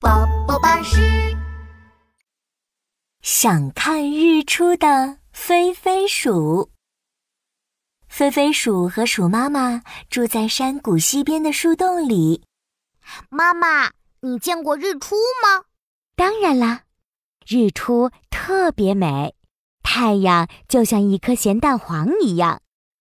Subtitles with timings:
[0.00, 1.00] 宝宝巴士
[3.22, 6.72] 想看日出的飞飞鼠。
[8.08, 12.42] 飞飞鼠和鼠妈妈住在山谷西边的树洞里。
[13.28, 13.92] 妈妈，
[14.22, 15.66] 你见过日出吗？
[16.16, 16.82] 当然啦，
[17.46, 19.36] 日出特别美，
[19.84, 22.60] 太阳就像一颗咸蛋黄一样，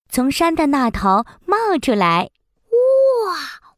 [0.09, 2.29] 从山的那头冒出来。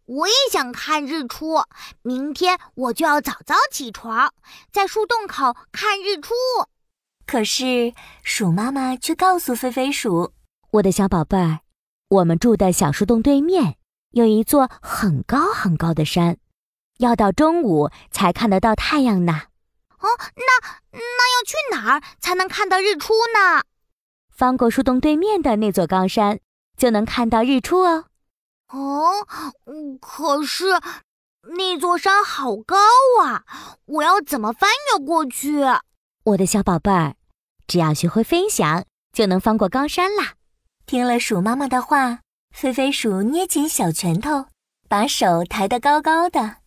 [0.05, 1.63] 我也想看日出，
[2.03, 4.31] 明天我就要早早起床，
[4.71, 6.33] 在树洞口看日出。
[7.25, 10.31] 可是鼠妈妈却告诉飞飞鼠
[10.73, 11.61] ：“我的小宝贝儿，
[12.09, 13.77] 我们住的小树洞对面
[14.11, 16.37] 有一座很高很高的山，
[16.99, 19.41] 要到中午才看得到太阳呢。”
[19.97, 23.63] 哦，那那要去哪儿才能看到日出呢？
[24.29, 26.39] 翻过树洞对面的那座高山，
[26.77, 28.05] 就能看到日出哦。
[28.69, 29.25] 哦，
[30.01, 30.65] 可是
[31.55, 32.77] 那座山好高
[33.21, 33.43] 啊！
[33.85, 35.63] 我要怎么翻越过去？
[36.23, 37.15] 我的小宝贝儿，
[37.67, 40.33] 只要学会飞翔，就能翻过高山啦。
[40.87, 44.47] 听了鼠妈妈的话，飞飞鼠捏紧小拳头，
[44.89, 46.57] 把手抬得高高的。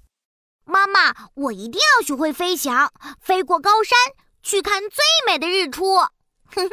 [0.65, 3.99] 妈妈，我一定要学会飞翔，飞过高山，
[4.43, 5.97] 去看最美的日出。
[5.97, 6.09] 哼
[6.55, 6.71] 哼，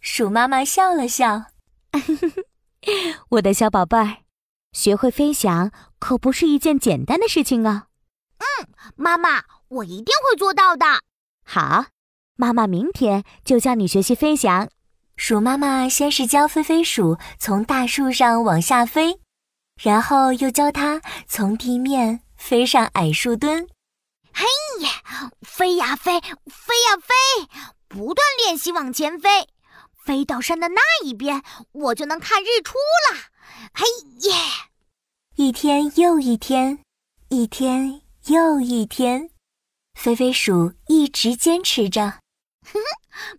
[0.00, 1.46] 鼠妈妈笑了笑。
[3.30, 4.18] 我的小宝贝儿，
[4.72, 7.84] 学会飞翔可不是一件简单的事情哦。
[8.38, 10.86] 嗯，妈妈，我一定会做到的。
[11.44, 11.86] 好，
[12.36, 14.68] 妈妈明天就教你学习飞翔。
[15.16, 19.18] 鼠妈妈先是教飞飞鼠从大树上往下飞，
[19.82, 23.66] 然后又教它从地面飞上矮树墩。
[24.32, 24.44] 嘿
[24.84, 27.48] 呀，飞呀飞，飞呀飞，
[27.88, 29.48] 不断练习往前飞。
[30.08, 31.42] 飞到山的那一边，
[31.72, 32.78] 我就能看日出
[33.12, 33.18] 了。
[33.74, 33.84] 嘿
[34.20, 34.32] 耶！
[35.36, 36.82] 一天又一天，
[37.28, 39.28] 一天又一天，
[39.92, 42.20] 飞飞鼠一直坚持着。
[42.64, 42.80] 哼哼，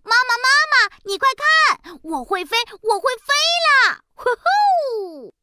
[0.04, 3.34] 妈妈妈妈，你快看，我会飞，我会飞
[3.66, 4.02] 啦！
[4.14, 5.34] 呼呼！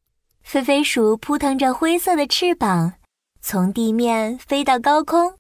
[0.44, 2.94] 飞飞鼠扑腾着灰色的翅膀，
[3.42, 5.38] 从地面飞到高空，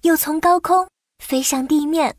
[0.00, 0.88] 又从高空
[1.22, 2.16] 飞向地面。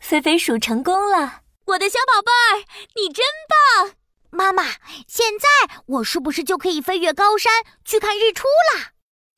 [0.00, 1.42] 飞飞鼠成功了。
[1.68, 2.64] 我的小宝贝儿，
[2.96, 3.94] 你真棒！
[4.30, 5.48] 妈妈，现在
[5.84, 7.52] 我是不是就可以飞越高山
[7.84, 8.92] 去看日出了？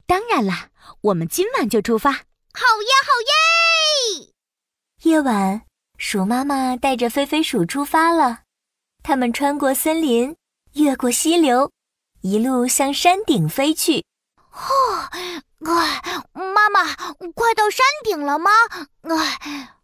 [0.06, 0.68] 当然啦，
[1.00, 2.12] 我们今晚就出发。
[2.12, 2.20] 好
[2.82, 3.10] 耶，好
[4.20, 4.32] 耶！
[5.02, 5.62] 夜晚，
[5.98, 8.42] 鼠妈妈带着飞飞鼠出发了。
[9.02, 10.36] 他们穿过森林，
[10.74, 11.72] 越过溪流，
[12.20, 14.04] 一路向山顶飞去。
[14.52, 15.42] 哦，哎，
[16.32, 16.94] 妈妈，
[17.34, 18.52] 快到山顶了吗？
[19.02, 19.74] 哎。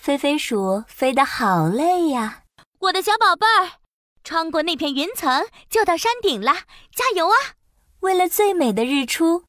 [0.00, 2.44] 飞飞鼠飞得好累呀！
[2.78, 3.72] 我的小宝贝儿，
[4.24, 6.54] 穿过那片云层就到山顶了，
[6.96, 7.36] 加油啊！
[8.00, 9.44] 为了最美的日出，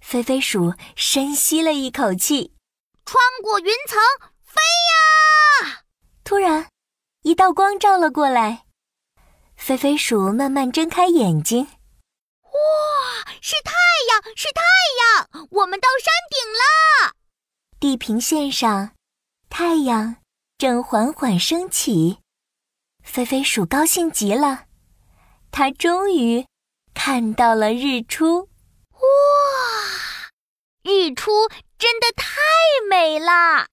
[0.00, 2.54] 飞飞鼠深吸了一口气，
[3.04, 3.98] 穿过云层
[4.44, 4.62] 飞
[5.64, 5.82] 呀！
[6.22, 6.68] 突然，
[7.22, 8.64] 一道光照了过来，
[9.56, 13.72] 飞飞鼠慢慢睁开眼睛，哇，是太
[14.10, 14.62] 阳，是太
[15.32, 15.48] 阳！
[15.50, 17.14] 我们到山顶了，
[17.80, 18.95] 地平线上。
[19.58, 20.16] 太阳
[20.58, 22.18] 正缓缓升起，
[23.02, 24.66] 飞飞鼠高兴极了，
[25.50, 26.46] 它终于
[26.92, 28.50] 看到了日出。
[28.90, 29.00] 哇，
[30.82, 32.36] 日出真的太
[32.90, 33.66] 美了！